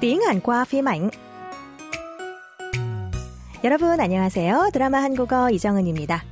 tiếng 0.00 0.20
Hàn 0.20 0.40
qua 0.40 0.64
phim 0.64 0.84
ảnh. 0.84 1.10
여러분 3.64 4.00
안녕하세요. 4.00 4.70
드라마 4.72 5.02
한국어 5.02 5.50
이정은입니다. 5.50 6.24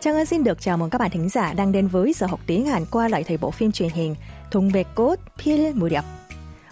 Trang 0.00 0.26
xin 0.26 0.44
được 0.44 0.60
chào 0.60 0.76
mừng 0.78 0.90
các 0.90 0.98
bạn 0.98 1.10
thính 1.10 1.28
giả 1.28 1.52
đang 1.52 1.72
đến 1.72 1.88
với 1.88 2.12
giờ 2.12 2.26
học 2.26 2.40
tiếng 2.46 2.66
Hàn 2.66 2.84
qua 2.90 3.08
lại 3.08 3.24
thời 3.24 3.36
bộ 3.36 3.50
phim 3.50 3.72
truyền 3.72 3.90
hình 3.90 4.14
Thùng 4.50 4.72
bệt 4.72 4.86
cốt 4.94 5.16
Pil 5.44 5.72
Muryap 5.74 6.04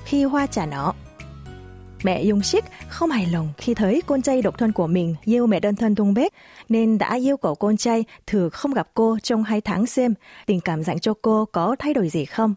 Khi 0.04 0.24
hoa 0.24 0.46
trả 0.46 0.66
nở. 0.66 0.92
Mẹ 2.02 2.22
Dung 2.22 2.42
Sik 2.42 2.64
không 2.88 3.10
hài 3.10 3.26
lòng 3.26 3.48
khi 3.56 3.74
thấy 3.74 4.02
con 4.06 4.22
trai 4.22 4.42
độc 4.42 4.58
thân 4.58 4.72
của 4.72 4.86
mình 4.86 5.14
yêu 5.24 5.46
mẹ 5.46 5.60
đơn 5.60 5.76
thân 5.76 5.94
Thung 5.94 6.14
Bết 6.14 6.32
nên 6.68 6.98
đã 6.98 7.14
yêu 7.14 7.36
cầu 7.36 7.54
con 7.54 7.76
trai 7.76 8.04
thử 8.26 8.48
không 8.48 8.74
gặp 8.74 8.88
cô 8.94 9.18
trong 9.22 9.44
hai 9.44 9.60
tháng 9.60 9.86
xem 9.86 10.14
tình 10.46 10.60
cảm 10.60 10.82
dành 10.82 10.98
cho 10.98 11.14
cô 11.22 11.44
có 11.52 11.76
thay 11.78 11.94
đổi 11.94 12.08
gì 12.08 12.24
không. 12.24 12.54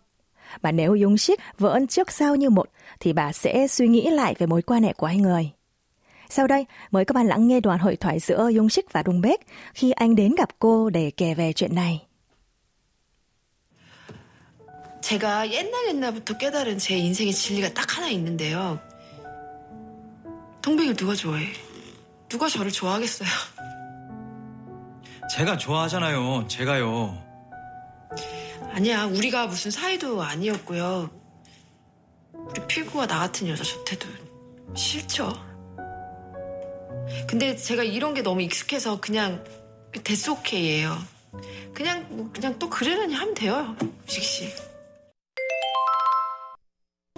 Và 0.62 0.72
nếu 0.72 0.96
Dung 0.96 1.18
Sik 1.18 1.40
vẫn 1.58 1.88
trước 1.88 2.12
sau 2.12 2.36
như 2.36 2.50
một 2.50 2.70
thì 3.00 3.14
bà 3.14 3.32
sẽ 3.32 3.68
suy 3.68 3.88
nghĩ 3.88 4.10
lại 4.10 4.36
về 4.38 4.48
mối 4.48 4.62
quan 4.62 4.84
hệ 4.84 4.94
của 4.94 5.08
hai 5.08 5.18
người. 5.18 5.52
Sau 6.30 6.48
đây, 6.48 6.66
mời 6.92 7.06
các 7.06 7.14
bạn 7.14 7.28
lắng 7.28 7.48
nghe 7.48 7.60
đoạn 7.60 7.80
hội 7.80 7.96
thoại 7.96 8.20
giữa 8.20 8.50
Dung 8.50 8.70
Sik 8.70 8.92
và 8.92 9.04
Dung 9.06 9.22
Bek 9.22 9.40
khi 9.74 9.92
anh 9.92 10.16
đến 10.16 10.36
gặp 10.36 10.50
cô 10.60 10.90
để 10.90 11.12
kể 11.18 11.34
về 11.34 11.54
chuyện 11.54 11.76
này. 11.76 12.08
제가 15.08 15.50
옛날 15.50 15.88
옛날부터 15.88 16.38
깨달은 16.38 16.80
제 16.80 16.98
인생의 16.98 17.32
진리가 17.32 17.74
딱 17.74 17.98
하나 17.98 18.10
있는데요. 18.10 18.78
동백이를 20.62 20.98
누가 20.98 21.16
좋아해? 21.16 21.46
누가 22.28 22.50
저를 22.50 22.72
좋아하겠어요? 22.72 23.30
제가 25.34 25.58
좋아하잖아요. 25.58 26.48
제가요. 26.50 27.24
아니야, 28.71 29.07
우리가 29.07 29.47
무슨 29.47 29.71
사이도 29.71 30.23
아니었고요. 30.23 31.11
우리 32.33 32.67
필구가 32.67 33.07
나 33.07 33.21
같은 33.21 33.49
여자 33.49 33.63
좋대도 33.63 34.09
싫죠. 34.75 35.33
근데 37.29 37.57
제가 37.57 37.83
이런 37.83 38.15
게 38.15 38.23
너무 38.23 38.43
익숙해서 38.43 39.01
그냥 39.01 39.45
데스 40.05 40.31
오케이예요. 40.31 40.97
그냥 41.75 42.07
뭐 42.11 42.31
그냥 42.33 42.59
또 42.59 42.69
그러려니 42.69 43.15
하면 43.15 43.35
돼요, 43.35 43.77
유식 44.07 44.23
씨. 44.23 44.49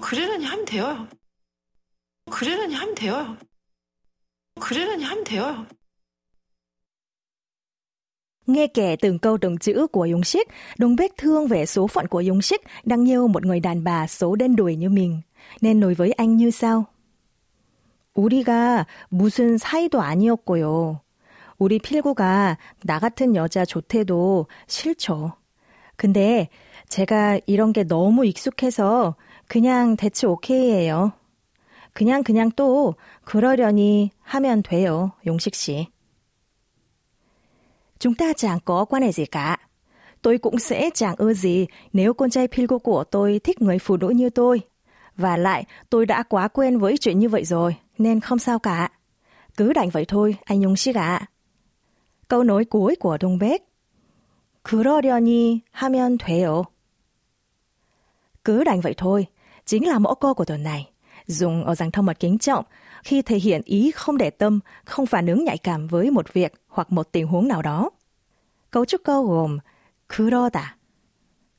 그러려니 0.00 0.45
하면 0.45 0.65
돼요. 0.65 1.09
그러려니 2.31 2.75
하면 2.75 2.95
돼요. 2.95 3.37
그러려니 4.61 5.05
하면 5.05 5.25
돼요. 5.25 5.67
Nghe 8.47 8.67
kể 8.67 8.97
từng 8.97 9.19
câu 9.19 9.39
từng 9.39 9.59
chữ 9.59 9.87
của 9.92 10.06
Dung 10.06 10.25
Sik, 10.25 10.48
Đông 10.78 10.97
Bếch 10.97 11.17
thương 11.17 11.47
về 11.47 11.67
số 11.67 11.87
phận 11.87 12.06
của 12.06 12.20
Dung 12.20 12.42
Sik 12.42 12.61
đang 12.84 13.09
yêu 13.09 13.28
một 13.28 13.47
người 13.47 13.61
đàn 13.61 13.84
bà 13.84 14.06
số 14.06 14.37
đen 14.37 14.56
đuổi 14.56 14.77
như 14.77 14.89
mình, 14.89 15.20
nên 15.61 15.81
nói 15.81 15.95
với 15.95 16.12
anh 16.12 16.37
như 16.37 16.50
sau. 16.50 16.84
우리가 18.15 18.87
무슨 19.11 19.59
사이도 19.59 20.00
아니었고요. 20.00 21.00
우리 21.59 21.78
필구가 21.78 22.59
나 22.84 22.98
같은 22.98 23.34
여자 23.34 23.65
좋대도 23.65 24.47
싫죠. 24.69 25.33
근데 25.97 26.48
제가 26.89 27.41
이런 27.47 27.72
게 27.72 27.84
너무 27.84 28.25
익숙해서 28.25 29.17
그냥 29.48 29.97
대체 29.97 30.27
오케이예요. 30.27 31.12
그냥 31.92 32.22
그냥 32.22 32.50
또 32.56 32.95
그러려니 33.25 34.11
하면 34.20 34.62
돼요, 34.62 35.12
용식 35.27 35.55
씨. 35.55 35.89
Chúng 38.00 38.16
ta 38.16 38.34
chẳng 38.34 38.59
có 38.66 38.86
quan 38.86 39.03
hệ 39.03 39.12
gì 39.12 39.25
cả. 39.25 39.58
Tôi 40.22 40.38
cũng 40.38 40.59
sẽ 40.59 40.89
chẳng 40.94 41.16
ưa 41.17 41.34
gì 41.34 41.67
nếu 41.94 42.14
con 42.14 42.30
trai 42.30 42.48
Pilgo 42.48 42.78
của 42.78 43.03
tôi 43.03 43.39
thích 43.44 43.62
người 43.62 43.80
phụ 43.80 43.98
nữ 43.98 44.09
như 44.09 44.30
tôi. 44.30 44.62
Và 45.16 45.38
lại, 45.38 45.66
tôi 45.89 46.06
đã 46.06 46.23
quá 46.23 46.48
quen 46.48 46.80
với 46.80 46.98
chuyện 46.98 47.20
như 47.20 47.30
vậy 47.30 47.45
rồi, 47.45 47.75
nên 47.97 48.19
không 48.19 48.40
sao 48.40 48.59
cả. 48.59 48.91
Cứ 49.57 49.74
đành 49.74 49.90
vậy 49.90 50.06
thôi, 50.07 50.35
anh 50.46 50.59
Nhung 50.59 50.75
Sĩ 50.75 50.91
ạ. 50.94 51.25
Câu 52.28 52.44
nói 52.44 52.66
cuối 52.66 52.96
của 52.96 53.18
Đông 53.18 53.38
Bếch. 53.38 53.69
그러려니 54.63 55.63
하면 55.72 56.18
돼요. 56.18 56.63
Cứ 58.44 58.63
đành 58.63 58.81
vậy 58.81 58.94
thôi, 58.97 59.28
chính 59.66 59.88
là 59.88 60.00
mẫu 60.00 60.16
câu 60.16 60.34
của 60.34 60.46
tuần 60.46 60.63
này. 60.63 60.90
dùng 61.27 61.65
ở 61.65 61.75
dạng 61.75 61.91
thông 61.91 62.07
mật 62.07 62.21
kính 62.21 62.39
trọng 62.39 62.65
khi 63.05 63.23
thể 63.23 63.37
hiện 63.37 63.62
ý 63.65 63.91
không 63.91 64.19
để 64.19 64.31
tâm, 64.31 64.61
không 64.85 65.07
phản 65.07 65.27
ứng 65.27 65.45
nhạy 65.45 65.59
cảm 65.59 65.87
với 65.87 66.11
một 66.11 66.33
việc 66.33 66.53
hoặc 66.69 66.93
một 66.93 67.12
tình 67.12 67.27
huống 67.27 67.49
nào 67.49 67.62
đó. 67.62 67.91
Cấu 68.71 68.85
trúc 68.85 69.01
câu 69.05 69.27
gồm 69.27 69.59
kuroda, 70.17 70.77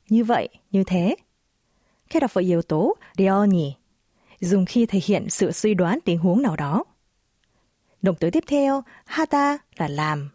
như 0.08 0.24
vậy, 0.24 0.48
như 0.70 0.84
thế, 0.84 1.16
kết 2.10 2.22
hợp 2.22 2.34
với 2.34 2.44
yếu 2.44 2.62
tố 2.62 2.96
rioni, 3.18 3.72
dùng 4.40 4.66
khi 4.66 4.86
thể 4.86 5.00
hiện 5.04 5.30
sự 5.30 5.52
suy 5.52 5.74
đoán 5.74 5.98
tình 6.04 6.18
huống 6.18 6.42
nào 6.42 6.56
đó. 6.56 6.84
Động 8.02 8.16
từ 8.20 8.30
tiếp 8.30 8.44
theo, 8.46 8.84
hata 9.04 9.58
là 9.76 9.88
làm. 9.88 10.30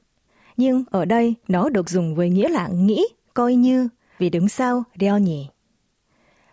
Nhưng 0.57 0.83
ở 0.91 1.05
đây 1.05 1.35
nó 1.47 1.69
được 1.69 1.89
dùng 1.89 2.15
với 2.15 2.29
nghĩa 2.29 2.49
là 2.49 2.67
nghĩ, 2.67 3.07
coi 3.33 3.55
như, 3.55 3.87
vì 4.17 4.29
đứng 4.29 4.49
sau 4.49 4.83
đeo 4.95 5.17
nhỉ. 5.17 5.49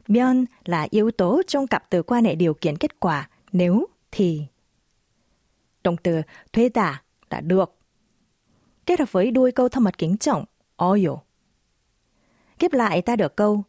Mion 0.07 0.45
là 0.65 0.87
yếu 0.89 1.11
tố 1.11 1.41
trong 1.47 1.67
cặp 1.67 1.89
từ 1.89 2.03
quan 2.03 2.25
hệ 2.25 2.35
điều 2.35 2.53
kiện 2.53 2.77
kết 2.77 2.99
quả 2.99 3.29
nếu 3.51 3.85
thì. 4.11 4.43
Động 5.83 5.97
từ 6.03 6.21
thuê 6.53 6.69
tả 6.69 7.01
là 7.29 7.41
được. 7.41 7.75
Kết 8.85 8.99
hợp 8.99 9.11
với 9.11 9.31
đuôi 9.31 9.51
câu 9.51 9.69
thâm 9.69 9.83
mật 9.83 9.97
kính 9.97 10.17
trọng 10.17 10.45
어요. 10.75 11.17
Kiếp 12.59 12.73
lại 12.73 13.01
ta 13.01 13.15
được 13.15 13.35
câu 13.35 13.63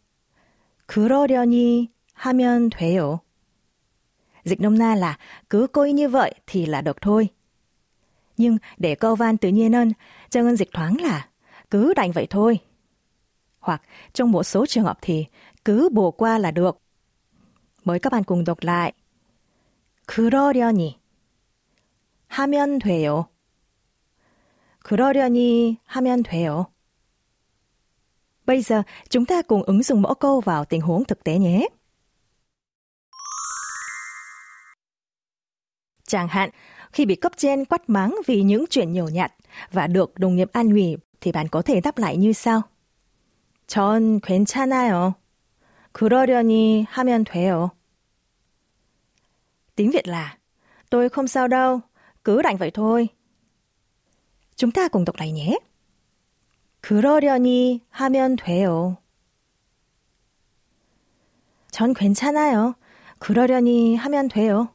그러려니 0.86 1.90
하면 2.14 2.70
돼요. 2.70 3.20
Dịch 4.44 4.60
nôm 4.60 4.78
na 4.78 4.94
là 4.94 5.18
cứ 5.50 5.66
coi 5.66 5.92
như 5.92 6.08
vậy 6.08 6.34
thì 6.46 6.66
là 6.66 6.80
được 6.80 7.00
thôi. 7.00 7.28
Nhưng 8.36 8.58
để 8.76 8.94
câu 8.94 9.14
van 9.14 9.36
tự 9.36 9.48
nhiên 9.48 9.72
hơn, 9.72 9.92
cho 10.30 10.42
ngân 10.42 10.56
dịch 10.56 10.68
thoáng 10.72 10.96
là 11.00 11.28
cứ 11.70 11.94
đành 11.94 12.12
vậy 12.12 12.26
thôi. 12.30 12.58
Hoặc 13.58 13.82
trong 14.12 14.32
một 14.32 14.42
số 14.42 14.66
trường 14.66 14.84
hợp 14.84 14.98
thì 15.00 15.26
cứ 15.64 15.88
bổ 15.92 16.10
qua 16.10 16.38
là 16.38 16.50
được. 16.50 16.78
Mời 17.84 17.98
các 17.98 18.12
bạn 18.12 18.24
cùng 18.24 18.44
đọc 18.44 18.58
lại. 18.60 18.92
그러려니 20.06 21.00
하면 22.28 22.78
돼요. 22.78 23.28
그러려니 24.82 25.78
하면 25.84 26.22
돼요. 26.22 26.66
Bây 28.46 28.62
giờ, 28.62 28.82
chúng 29.08 29.24
ta 29.24 29.42
cùng 29.42 29.62
ứng 29.62 29.82
dụng 29.82 30.02
mẫu 30.02 30.14
câu 30.14 30.40
vào 30.40 30.64
tình 30.64 30.80
huống 30.80 31.04
thực 31.04 31.24
tế 31.24 31.38
nhé. 31.38 31.68
Chẳng 36.06 36.28
hạn, 36.28 36.50
khi 36.92 37.06
bị 37.06 37.14
cấp 37.14 37.32
trên 37.36 37.64
quát 37.64 37.90
mắng 37.90 38.16
vì 38.26 38.42
những 38.42 38.64
chuyện 38.70 38.92
nhổ 38.92 39.08
nhặt 39.08 39.32
và 39.72 39.86
được 39.86 40.18
đồng 40.18 40.36
nghiệp 40.36 40.50
an 40.52 40.70
ủi 40.70 40.96
thì 41.20 41.32
bạn 41.32 41.48
có 41.48 41.62
thể 41.62 41.80
đáp 41.80 41.98
lại 41.98 42.16
như 42.16 42.32
sau. 42.32 42.62
전 43.68 44.20
괜찮아요. 44.20 45.14
그러려니 45.92 46.86
하면 46.88 47.24
돼요. 47.24 47.70
Tiếng 49.76 49.90
Việt 49.90 50.08
là 50.08 50.38
Tôi 50.90 51.08
không 51.08 51.28
sao 51.28 51.48
đâu, 51.48 51.80
cứ 52.24 52.42
đành 52.42 52.56
vậy 52.56 52.70
thôi. 52.70 53.08
chúng 54.56 54.70
ta 54.70 54.88
cùng 54.88 55.04
đọc 55.04 55.16
lại 55.18 55.32
nhé. 55.32 55.58
그러려니 56.82 57.80
하면 57.90 58.36
돼요. 58.36 58.96
전 61.70 61.94
괜찮아요. 61.94 62.74
그러려니 63.18 63.96
하면 63.96 64.28
돼요. 64.28 64.66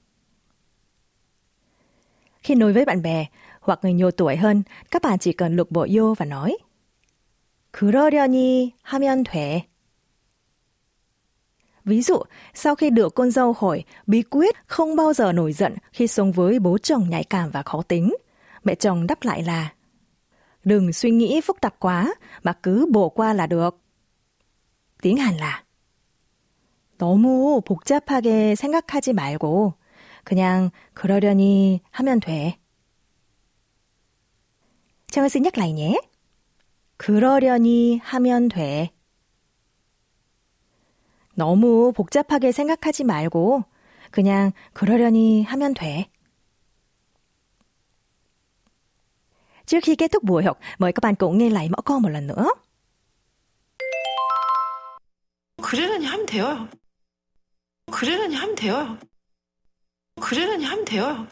Khi 2.41 2.56
nói 2.56 2.73
với 2.73 2.85
bạn 2.85 3.01
bè 3.01 3.25
hoặc 3.62 3.79
người 3.81 3.94
nhiều 3.94 4.12
tuổi 4.12 4.35
hơn, 4.35 4.63
các 4.91 5.01
bạn 5.01 5.19
chỉ 5.19 5.34
cần 5.34 5.56
lục 5.56 5.72
bộ 5.72 5.88
vô 5.91 6.13
và 6.17 6.25
nói 6.25 6.57
그러려니 7.73 8.73
하면 8.81 9.23
돼. 9.23 9.67
Ví 11.85 12.02
dụ, 12.02 12.23
sau 12.53 12.76
khi 12.76 12.90
được 12.90 13.16
con 13.16 13.31
dâu 13.31 13.53
hỏi 13.58 13.84
bí 14.08 14.22
quyết 14.22 14.55
không 14.67 14.96
bao 14.96 15.14
giờ 15.14 15.31
nổi 15.31 15.53
giận 15.53 15.76
khi 15.91 16.08
sống 16.08 16.31
với 16.31 16.59
bố 16.59 16.78
chồng 16.78 17.09
nhạy 17.09 17.23
cảm 17.23 17.52
và 17.52 17.64
khó 17.64 17.81
tính, 17.81 18.16
mẹ 18.64 18.76
chồng 18.76 19.08
đáp 19.08 19.23
lại 19.23 19.43
là 19.43 19.73
Đừng 20.64 20.93
suy 20.93 21.11
nghĩ 21.11 21.41
phức 21.41 21.61
tạp 21.61 21.79
quá 21.79 22.14
mà 22.43 22.53
cứ 22.53 22.85
bổ 22.91 23.09
qua 23.09 23.34
là 23.34 23.47
được. 23.47 23.78
Tiếng 25.02 25.17
Hàn 25.17 25.37
là 25.37 25.64
너무 26.99 27.61
복잡하게 27.61 28.55
생각하지 28.55 29.14
말고 29.14 29.73
그냥 30.26 30.70
그러려니 30.93 31.79
하면 31.91 32.20
돼. 32.20 32.59
정은 35.11 35.29
xin 35.29 35.43
nhắc 35.43 35.58
lại 35.58 35.72
nhé. 35.72 35.96
그러려니 36.96 37.98
하면 38.02 38.48
돼. 38.48 38.91
너무 41.34 41.92
복잡하게 41.92 42.52
생각하지 42.52 43.04
말고 43.04 43.64
그냥 44.10 44.52
그러려니 44.72 45.42
하면 45.44 45.74
돼. 45.74 46.08
Các 50.92 51.02
bạn 51.02 51.14
cùng 51.14 51.38
nghe 51.38 51.50
lại 51.50 51.68
mẫu 51.68 51.82
câu 51.82 52.00
một 52.00 52.08
lần 52.08 52.26
nữa. 52.26 52.50
그러려니 55.62 56.06
하면 56.06 56.26
돼요. 56.26 56.68
그러려니 57.91 58.34
하면 58.34 58.54
돼요. 58.54 58.98
그러려니 60.20 60.64
하면 60.64 60.84
돼요. 60.84 61.26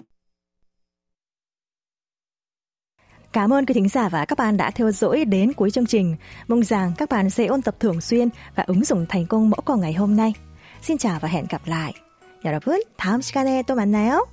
Cảm 3.34 3.54
ơn 3.54 3.66
quý 3.66 3.74
thính 3.74 3.90
giả 3.90 4.10
và 4.10 4.26
các 4.26 4.38
bạn 4.38 4.58
đã 4.58 4.72
theo 4.72 4.92
dõi 4.92 5.26
đến 5.26 5.54
cuối 5.54 5.72
chương 5.72 5.86
trình. 5.86 6.16
Mong 6.48 6.64
rằng 6.64 6.92
các 6.98 7.10
bạn 7.10 7.30
sẽ 7.30 7.46
ôn 7.46 7.62
tập 7.62 7.76
thường 7.80 8.02
xuyên 8.02 8.30
và 8.56 8.64
ứng 8.68 8.84
dụng 8.84 9.06
thành 9.10 9.26
công 9.26 9.50
mẫu 9.50 9.62
câu 9.66 9.78
ngày 9.78 9.94
hôm 9.94 10.16
nay. 10.16 10.34
Xin 10.82 10.98
chào 10.98 11.20
và 11.22 11.30
hẹn 11.30 11.46
gặp 11.50 11.62
lại. 11.66 11.94
여러분, 12.44 12.80
다음 12.98 13.22
시간에 13.22 13.64
또 13.64 13.76
만나요. 13.76 14.26